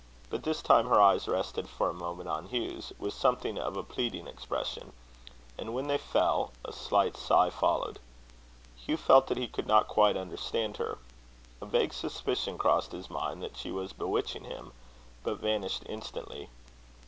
[0.31, 3.83] But this time her eyes rested for a moment on Hugh's, with something of a
[3.83, 4.93] pleading expression;
[5.59, 7.99] and when they fell, a slight sigh followed.
[8.75, 10.97] Hugh felt that he could not quite understand her.
[11.61, 14.71] A vague suspicion crossed his mind that she was bewitching him,
[15.23, 16.49] but vanished instantly.